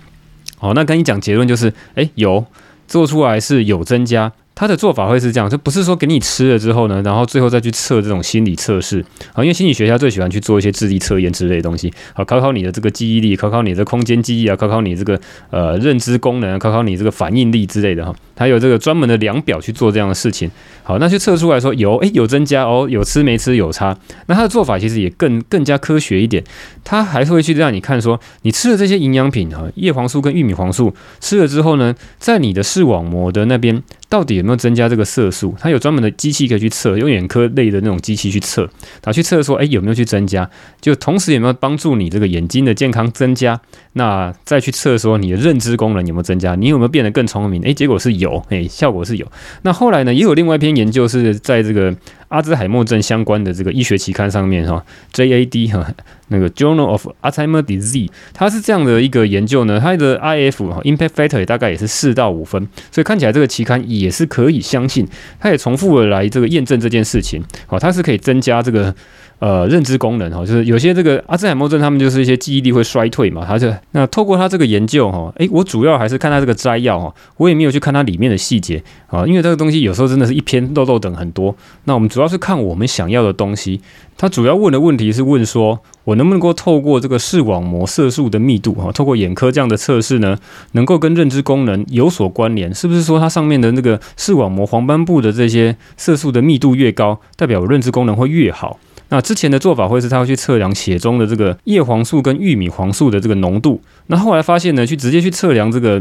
[0.60, 2.44] 好，那跟你讲结论就是，哎，有
[2.86, 4.30] 做出来是有增加。
[4.60, 15.18] 他的做法会是这样，就不是说给你吃了之后呢，然后最后再去测这种心理测试啊，因为心理学家最喜欢去做一些智力测验之类的东西，好，考考你的这个记忆力，考考你的空间记忆啊，考考你这个
[15.48, 20.50] 呃认知功能，考考你这个反应力之类的哈，还有这个专门的量表去做这样的事情。
[20.82, 23.96] 好，那去测出来说有，诶，有增加哦，有吃没吃有差。
[24.26, 26.44] 那他的做法其实也更更加科学一点，
[26.84, 33.82] 他还是会去让你看说，你吃了这些营养品哈，叶黄素跟玉米黄素吃了之后呢，在你的视网膜的那边。
[34.10, 35.54] 到底有没有增加这个色素？
[35.58, 40.50] 它有专门的机器可以去测，用眼科类的那种机器去测，然后去测说，哎，有没有去增加？
[40.80, 43.58] 就同时有没有帮助你这个眼睛的健康增加？
[43.92, 46.54] 那再去测说你的认知功能有没有增加？
[46.56, 47.62] 你有没有变得更聪明？
[47.64, 49.26] 哎，结果是有，哎，效果是有。
[49.62, 51.96] 那后来呢，也有另外一篇研究是在这个。
[52.30, 55.86] 阿兹海默症相关的这个医学期刊上面哈，JAD 哈，
[56.28, 65.06] 那个 Journal of Alzheimer's Disease，它是这样的一个研究呢，它的 IF 哈 Impact Factor 大概也是四到五分，所以看起来这个期刊也是可以相信，
[65.38, 68.94] 它也重复的来这个验证这件事情，好，它是可以增加这个。
[69.40, 73.42] 呃，认知功能哈，就是有些这个阿兹海默症，他们就是一些记忆力会衰退嘛。
[73.46, 81.56] 他就那透过他这个研究哈，诶，我主要还是看他这个摘要哈，我也没有去看它里面的细节啊，因为这个东西有时候真的是一篇漏漏等很多。
[81.84, 83.80] 那我们主要是看我们想要的东西。
[84.18, 90.36] 他主要问的问题是问说，我能不能够透过这个视网膜色素的密度哈，透过眼科这样的测试呢，
[90.72, 92.74] 能够跟认知功能有所关联？
[92.74, 98.78] 是不是说它上面的那个视网膜黄斑部的这些色素的密度越高，代表我认知功能会越好？
[99.10, 103.80] 那之前的做法会是，他会去测量血中的这个叶黄素跟玉米黄素的这个浓度。
[104.06, 106.00] 那后来发现呢，去直接去测量这个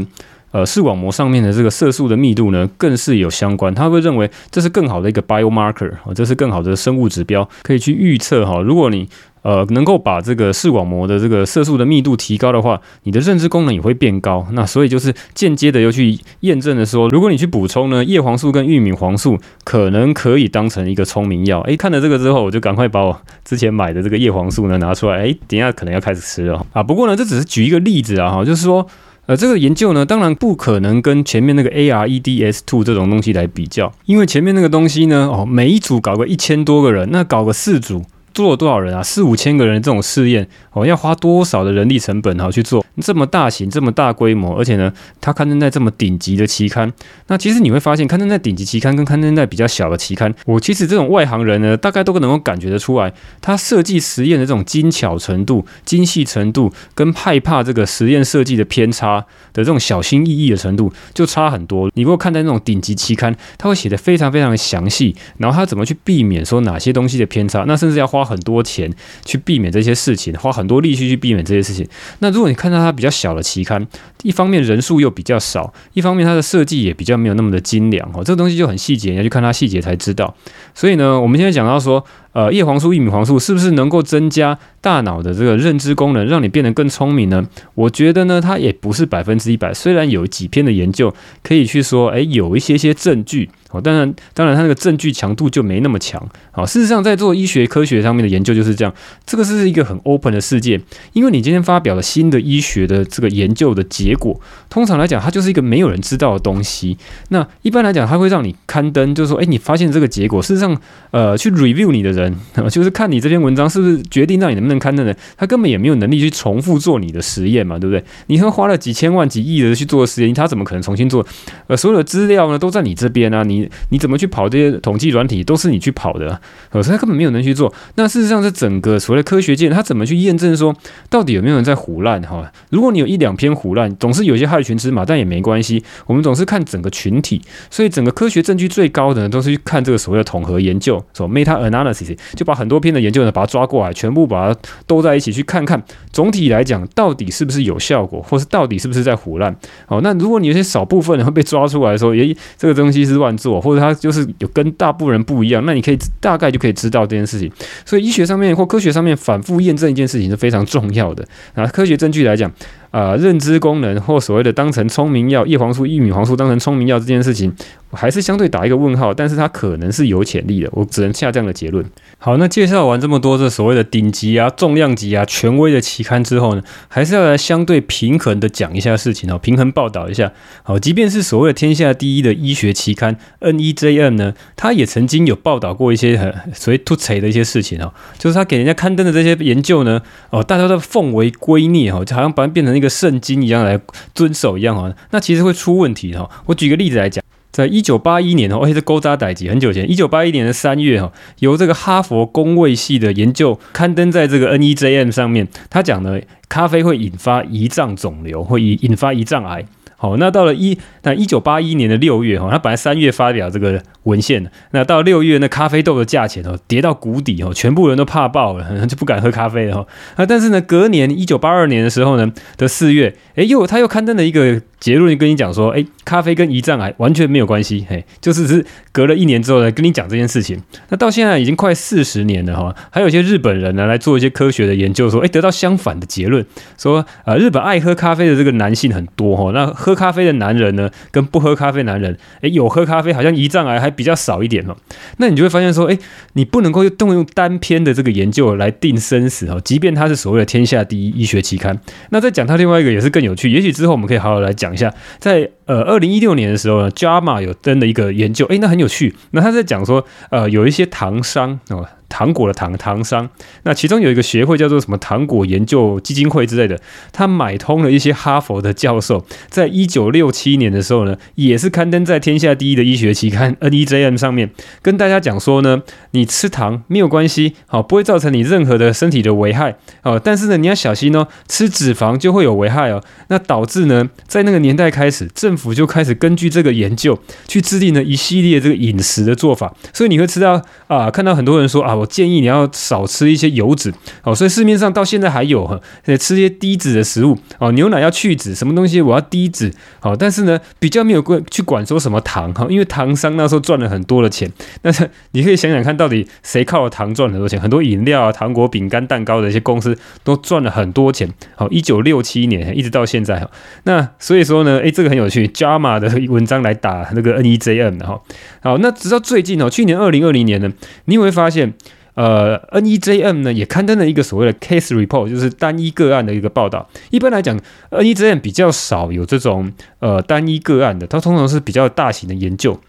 [0.50, 3.74] 呃视网膜上面的这个色素的密度呢，更是有相关。
[3.74, 9.08] 他会认为这是更好的一个 biomarker，这是更好的生物指标，可以去预测哈，如果你。
[9.42, 14.46] 呃，能够把这个视网膜的这个色素的密度提高的话，你的认知功能也会变高。
[14.52, 21.62] 那所以就是间接的又去验证了说，如果你去补充呢，叶黄素跟玉米黄素，可能可以当成一个聪明药。
[21.62, 25.22] 诶，看了这个之后，我就赶快把我之前买的这个叶黄素呢拿出来。
[25.22, 26.82] 诶，等一下可能要开始吃了啊。
[26.82, 28.86] 不过呢，这只是举一个例子啊，哈，就是说，
[29.30, 38.02] 呃，这个研究呢，当然不可能跟前面那个 A R E D S two 这种东西来比较，因为前面那个东西呢，哦，每一组搞个一千多个人，那搞个四组。
[38.32, 39.02] 做了多少人啊？
[39.02, 46.92] 四五千个人这种试验哦，要花多少的人力成本哈去做这么大型、这么大规模，而且呢，它刊登在这么顶级的期刊。
[47.26, 59.18] 那其实你会发现，刊登在顶级期刊跟刊登在比较小的期刊，我其实这种外行人呢，大概都能够感觉得出来，它设计实验的这种精巧程度、精细程度，跟害怕这个实验设计的偏差
[59.52, 61.90] 的这种小心翼翼的程度就差很多。
[61.94, 68.19] 你如果看在那种顶级期刊，它会写得非常非常的详细，然后它怎么去避免说哪些东西的偏差，那甚至要花。
[68.20, 68.92] 花很多钱
[69.24, 71.88] 去避免这些事情，花很多力气去避免这些事情。
[72.18, 73.86] 那如果你看到它比较小的期刊，
[74.22, 80.34] 一方面人数又比较少，一方面它的设计也比较没有那么的精良哦，这个东西就很细节，你要去看它细节才知道。
[80.74, 82.04] 所以呢，我们现在讲到说。
[82.32, 87.44] 呃，叶黄素、玉米黄素是不是能够增加大脑的这个认知功能，让你变得更聪明呢？
[87.74, 89.74] 我觉得呢，它也不是百分之一百。
[89.74, 91.12] 虽然有几篇的研究
[91.42, 96.24] 可以去说，诶，有一些些证据哦，当然，当然，它那个证据强度就没那么强。
[96.52, 98.94] 好，事实上，在做医学科学上面的研究就是这样，
[99.26, 100.80] 这个是一个很 open 的世界。
[101.12, 106.96] 因为你今天发表了新的医学的这个研究的结果，通常来讲，它就是一个没有人知道的东西。
[107.30, 112.19] 那一般来讲，它会让你刊登，就是说，诶，你发现这个结果，事实上，呃，去 review 你的人。
[112.20, 112.36] 人
[112.70, 118.02] 就是看你这篇文章是不是决定让你能不能刊登的，他根本也没有能力去重复做你的实验嘛，对不对？
[118.26, 121.26] 你说花了几千万、几亿的去做实验，他怎么可能重新做？
[121.66, 127.72] 呃，所有的资料呢都在你这边啊，你你怎么去跑这些统计软体都是你去跑的，呃，所以他根本没有能去做。
[127.96, 130.74] 那事实上，是整个所谓的科学界，他怎么去验证说
[131.08, 132.20] 到底有没有人在胡乱？
[132.22, 135.82] 哈，如果你有一两篇胡乱，总是有些害群之马，但也没关系。
[136.06, 142.09] 我们总是看整个群体，所以整个科学证据最高的呢，都是去看这个所谓的统合研究，所 meta analysis。
[142.34, 149.54] 就把很多篇的研究呢，把它抓过来，全部把它兜在一起去看看，总体来讲到底是不是有效果，或是到底是不是在唬烂。
[149.86, 157.50] 好，那如果你有些少部分人会被抓出来说，诶，这个东西是乱做，或者它就是有跟大部分人不一样，那你可以大概就可以知道这件事情。
[157.84, 161.26] 所以医学上面或科学上面反复验证一件事情是非常重要的。
[161.54, 162.50] 啊，科学证据来讲，
[162.90, 167.52] 呃，认知功能或所谓的当成聪明药，叶黄素、玉米黄素当成聪明药这件事情。
[167.92, 171.84] 还是相对打一个问号，但是它可能是有潜力的，我只能下这样的结论。
[172.18, 180.30] 好，那介绍完这么多这所谓的顶级啊、重量级啊、权威的期刊之后呢，还是要来相对平衡的讲一下事情哦，平衡报道一下。
[180.62, 190.00] 好，即便是所谓的天下第一的医学期刊 NEJM 呢，它也曾经有报道过一些很所谓突锤的一些事情哦，就是他给人家刊登的这些研究呢，
[190.30, 193.80] 哦，大家都奉为圭臬哦，就好像把它变成一个圣经一样来
[194.14, 196.28] 遵守一样哈，那其实会出问题哈。
[196.46, 197.22] 我举个例子来讲。
[197.52, 209.66] 在一九八一年哦，而且是勾扎代志很久前，一九八一年的三月哈，由这个哈佛公卫系的研究刊登在这个 NEJM 上面，他讲呢，咖啡会引发胰脏肿瘤，会引引发胰脏癌。
[210.02, 219.86] 好，那到了一那一九八一年的六月哈，他本来三月发表这个文献，那到六月那咖啡豆的价钱哦跌到谷底哦，全部人都怕爆了， 就不敢喝咖啡了哈。
[220.16, 230.60] 啊，但是呢，隔年一九八二年的时候呢的四月，诶，又他又刊登了一个结论就，跟你讲说，诶，咖啡跟胰脏癌完全没有关系，嘿，就是是隔了一年之后来跟你讲这件事情。
[230.88, 236.44] 那到现在已经快四十年了哈，还有一些日本人呢来做一些科学的研究，说，诶，得到相反的结论，
[236.78, 244.74] 说啊，日本爱喝咖啡的这个男性很多哈，那喝咖啡的男人呢跟不喝咖啡男人，诶，有喝咖啡好像胰脏癌还比较少一点哦，
[245.18, 245.98] 那你就会发现说，哎，
[246.32, 251.78] 你不能够动用单篇的这个研究来定生死哦，即便它是所谓的天下第一医学期刊。
[252.08, 261.86] 那再讲它另外一个也是更有趣，也许之后我们可以好好来讲一下，在呃二零一六年的时候呢，JAMA 有登了一个研究，哎，那很有趣，那他在讲说，呃，有一些糖商哦。
[262.10, 263.30] 糖果的糖糖商，
[263.62, 266.78] 那其中有一个协会叫做什么糖果研究基金会之类的，
[267.12, 274.50] 他买通了一些哈佛的教授，在一九六七年的时候呢，也是刊登在天下第一的医学期刊 NEJM 上面，
[274.82, 291.99] 跟大家讲说呢，你吃糖没有关系，好，不会造成你任何的身体的危害，哦，但是呢，你要小心哦，吃脂肪就会有危害哦，那导致呢，在那个年代开始，政府就开始根据这个研究去制定了一系列这个饮食的做法，所以你会吃到啊，看到很多人说啊。
[292.00, 295.78] 我建议你要少吃一些油脂哦，所以市面上到现在还有哈，
[296.18, 307.60] 吃一些低脂的食物哦，牛奶要去脂，什么东西我要低脂哦，但是呢，比较没有过去管说什么糖哈，因为糖商那时候赚了很多的钱，但是你可以想想看到底谁靠糖赚很多钱？
[307.60, 311.28] 很多饮料啊、糖果、饼干、蛋糕的一些公司都赚了很多钱。
[311.54, 313.50] 好，一九六七年一直到现在哈，
[313.84, 318.20] 那所以说呢，诶，这个很有趣，JAMA 的文章来打那个 NEJM 的哈，
[318.62, 320.72] 好，那直到最近哦，去年二零二零年呢，
[321.04, 321.74] 你会发现。
[322.14, 326.88] 呃，NEJM 呢也刊登了一个所谓的 case report，就是单一个案的一个报道。
[327.10, 327.58] 一般来讲
[327.90, 332.80] ，NEJM 比较少有这种呃单一个案的，它通常是比较大型的研究。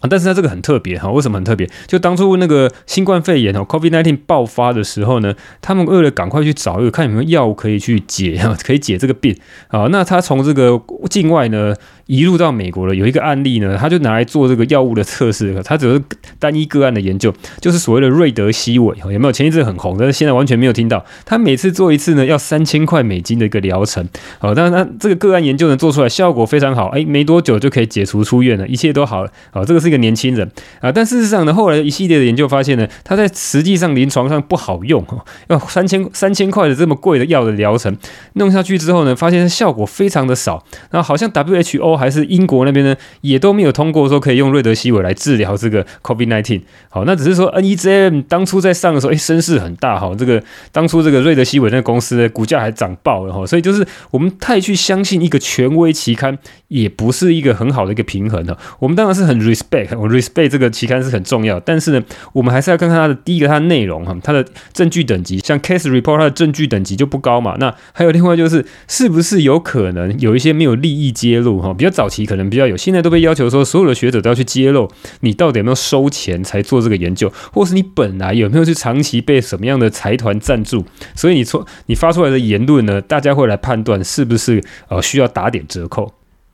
[0.00, 1.68] 啊，但是它这个很特别哈，为什么很特别？
[1.86, 9.88] 就当初那个新冠肺炎哦，COVID-19 爆发的时候呢，他们为了赶快去找一个看有没有药物可以去解， 可以解这个病啊。
[9.90, 10.80] 那他从这个
[11.10, 11.74] 境外呢
[12.10, 16.02] 移入到美国了，有一个案例呢，他就拿来做这个药物的测试，他只是
[16.40, 19.30] 单一个案的研究，就是所谓的瑞德西韦，有没有？
[19.30, 21.04] 前一阵很红，但是现在完全没有听到。
[21.26, 29.90] 他每次做一次呢，要三千块美金的一个疗程，好，但是他这个个案研究呢做出来效果非常好，哎，没多久就可以解除出院了，一切都好了，好，这个是。
[29.90, 30.48] 一个年轻人
[30.80, 35.18] 啊，但事实上呢，后来一系列的研究发现呢，他在实际上临床上不好用哦，
[35.48, 37.92] 要三千三千块的这么贵的药的疗程
[38.34, 40.64] 弄下去之后呢，发现效果非常的少。
[40.92, 46.62] 那好像 WHO 还是英国那边呢，也都没有通过说可以用瑞德西韦来治疗这个 COVID-19。
[46.88, 50.12] 好，那只是说 NEJM 当初在上的时候，哎，声势很大哈。
[50.18, 53.46] 这个当初这个瑞德西韦那个公司的股价还涨爆了哈。
[53.46, 56.36] 所以就是我们太去相信一个权威期刊，
[56.68, 58.56] 也不是一个很好的一个平衡的。
[58.78, 59.96] 我们当然是很 respect。
[59.98, 67.56] 我 respect 这个期刊是很重要，但是呢，我们还是要看看它的第一个它的内容哈，它的证据等级，像 case report 它的证据等级就不高嘛。
[67.58, 71.74] 那还有另外就是，是不是有可能有一些没有利益揭露哈？
[71.74, 74.88] 比较早期可能比较有，现在都被要求说所有的学者都要去揭露
[75.20, 86.12] 你到底有没有收钱才做这个研究，或是你本来有没有去长期被什么样的财团赞助，所以你说你发出来的言论呢，大家会来判断是不是呃需要打点折扣。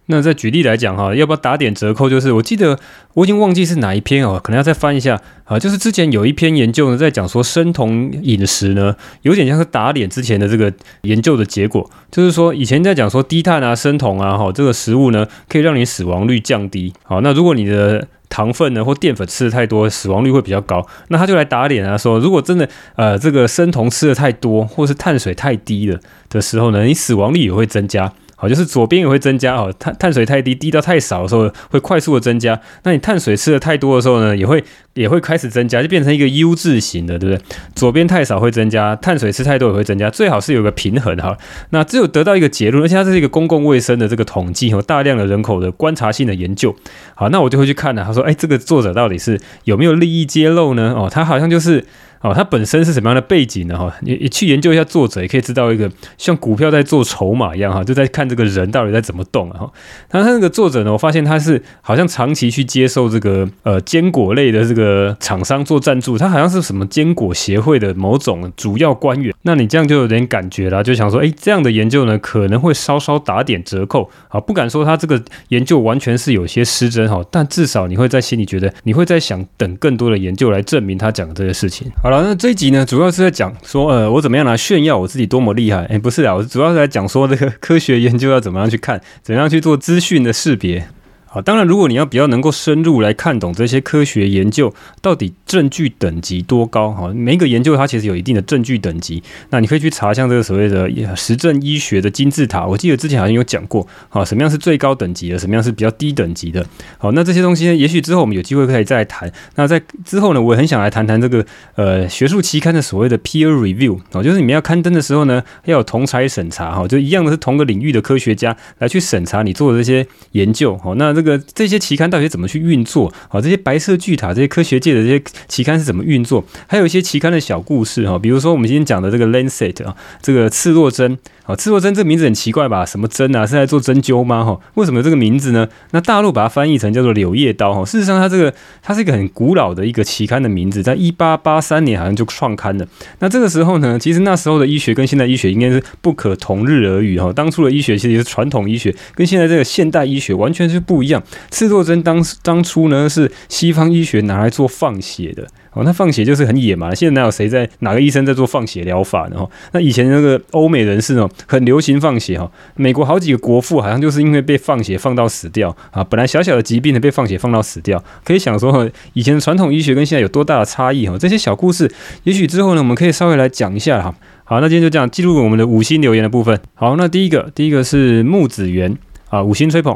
[0.08, 2.08] 那再举例来讲哈，要不要打点折扣？
[2.08, 2.78] 就是我记得
[3.14, 5.58] 我已经忘记是哪一篇哦，可能要再翻一下啊。
[5.58, 11.90] 就是之前有一篇研究呢，在讲说生酮饮食呢，有点像是打脸之前的这个研究的结果。
[12.10, 16.92] 就是说以前在讲说低碳啊、生酮啊，哈，这个食物呢可以让你死亡率降低。
[17.02, 20.86] 好，那如果你的糖分呢或淀粉吃的太多，死亡率会比较高。
[21.08, 28.12] 那他就来打脸啊，说如果真的呃这个生酮吃的太多，或是碳水太低了的时候呢，你死亡率也会增加。
[28.38, 32.60] 好，就是左边也会增加哦，碳碳水太低，低到太少的时候会快速的增加。
[32.82, 37.42] 那你碳水吃的太多的时候呢，也会也会开始增加，就变成一个 U 字型的，对不对？
[37.74, 41.34] 左边太少会增加，碳水吃太多也会增加，最好是有个平衡哈。
[41.70, 46.76] 那只有得到一个结论，而且它这是一个公共卫生的这个统计和大量的人口的观察性的研究。
[47.14, 50.92] 好，那我就会去看了，他说，哎，这个作者到底是有没有利益揭露呢？
[50.94, 51.82] 哦，他好像就是。
[52.26, 53.78] 哦，它本身是什么样的背景呢？
[53.78, 59.60] 哈，你你去研究一下作者，也可以知道一个像股票在做筹码一样哈，就在看这个人到底在怎么动啊。
[59.60, 59.72] 哈，
[60.10, 69.32] 那他那个作者呢，我发现他是好像长期去接受这个呃坚果类的这个厂商做赞助，他好像是什么坚果协会的某种主要官员。
[69.42, 81.88] 那你这样就有点感觉了，就想说，哎，这样的研究呢可能会稍稍打点折扣啊，不敢说他这个研究完全是有些失真哈，但至少你会在心里觉得，你会在想等更多的研究来证明他讲的这些事情。
[82.02, 85.84] 好了，那这一集呢，主要是在讲说，呃，我怎么样来炫耀我自己多么厉害？
[85.86, 90.88] 哎，不是啊，我主要是来讲说这个科学研究要怎么样去看，怎样去做资讯的识别。
[91.36, 94.72] 啊，当然，如果你要比较能够深入来看懂这些科学研究
[95.02, 99.22] 到底证据等级多高，哈，每一个研究它其实有一定的证据等级。
[99.50, 106.64] 那你可以去查像这个所谓的实证医学的金字塔，我记得之前好像有讲过，好，什么样是最高等级的，什么样是比较低等级的。
[106.96, 109.30] 好，那这些东西呢，也许之后我们有机会可以再谈。
[109.56, 121.25] 那在之后呢，我也很想来谈谈这个呃学术期刊的所谓的 peer review，哦，就是你们要刊登的时候呢，要有同侪审查，哈，就一样的是同个领域的科学家来去审查你做的这些研究，好，那这个。
[121.26, 123.12] 这个这些期刊到底怎么去运作？
[123.28, 126.44] 好，这些白色巨塔，这些科学界的这些期刊是怎么运作？
[126.68, 131.18] 还有一些期刊的小故事哈，比如说我们今天讲的这个 Lancet 啊，这个赤裸针。
[131.46, 132.84] 好，刺络针这个名字很奇怪吧？
[132.84, 133.46] 什么针啊？
[133.46, 134.44] 是在做针灸吗？
[134.44, 135.68] 哈，为什么这个名字呢？
[135.92, 137.84] 那大陆把它翻译成叫做柳叶刀哈。
[137.84, 142.86] 事实上，它这个它是一个很古老的一个期刊的名字，在一八八三年好像就创刊了。
[143.20, 147.32] 那这个时候呢，其实那时候的医学跟现代医学应该是不可同日而语哈。
[147.32, 151.22] 当初的医学其实也是传统医学，跟现在这个现代医学完全是不一样。
[151.50, 155.46] 刺络针当当初呢是西方医学拿来做放血的。
[155.76, 156.96] 哦，那放血就是很野蛮。
[156.96, 159.36] 现在哪有谁在哪个医生在做放血疗法呢？
[159.36, 162.50] 哈，那以前那个欧美人士哦，很流行放血哈。
[162.76, 166.02] 美国好几个国父好像就是因为被放血放到死掉啊。
[166.02, 171.18] 本来小小的疾病呢，被放血放到死掉，可以想说，以前的传统医学跟现在有多大的差异哈。
[171.18, 171.92] 这些小故事，
[172.24, 174.14] 也许之后呢，我们可以稍微来讲一下哈。
[174.44, 176.58] 好，那今天就这样记录我们的五星留言的部分。
[176.72, 178.96] 好，那第一个，第一个是木子园
[179.28, 179.94] 啊，五星吹捧。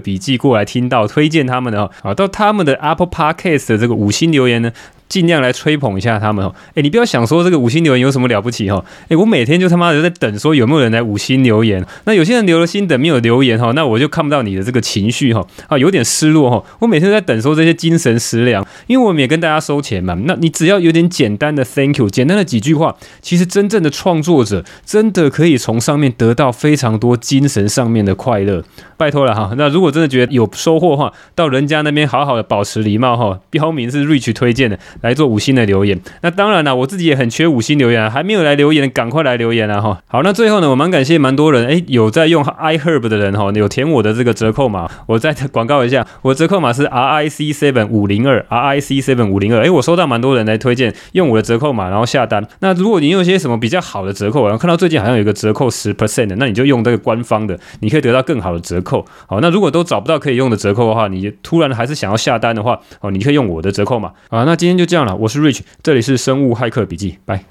[0.00, 4.72] 笔记过来听到推荐他们的啊，到他们的 Apple Podcast 的这个五星留言呢。
[5.08, 28.62] 尽量来吹捧一下他们哦，诶，你不要想说这个五星留言有什么了不起哈，诶，我每天就他妈的在等说有没有人来五星留言，那有些人留了星等没有留言哈，那我就看不到你的这个情绪哈，啊，有点失落哈，我每天在等说这些精神食粮，因为我们也跟大家收钱嘛，那你只要有点简单的 Thank you，简单的几句话，其实真正的创作者真的可以从上面得到非常多精神上面的快乐，
[28.96, 34.78] 拜托了哈，那如果真的觉得有收获的话，到人家那边好好的保持礼貌哈，标明是 Rich 推荐的。
[35.00, 40.00] 来做五星的留言，那当然了，我自己也很缺五星留言啊，还没有来留言，赶快来留言啊哈。
[40.06, 52.46] 好，那最后呢，我蛮感谢蛮多人，诶，有在用 iHerb 的人哈，有填我的这个折扣码，我再广告一下，我折扣码是 RIC seven 五零二，RIC seven 五零二，诶，我收到蛮多人来推荐用我的折扣码，然后下单。
[52.60, 59.04] 那如果你用一些什么比较好的折扣，然后看到最近好像有一个折扣十 percent 的，那你就用这个官方的，你可以得到更好的折扣。
[59.26, 64.08] 好，那如果都找不到可以用的折扣的话，你突然还是想要下单的话，哦，你可以用我的折扣码。
[64.30, 65.14] 啊，那今天就这样了。
[65.14, 67.44] 我是 Rich，这里是生物骇客笔记，拜。